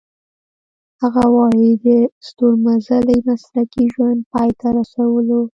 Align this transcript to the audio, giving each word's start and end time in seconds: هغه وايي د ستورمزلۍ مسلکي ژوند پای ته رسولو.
هغه 1.01 1.23
وايي 1.35 1.71
د 1.85 1.87
ستورمزلۍ 2.27 3.17
مسلکي 3.29 3.83
ژوند 3.93 4.19
پای 4.31 4.49
ته 4.59 4.67
رسولو. 4.79 5.41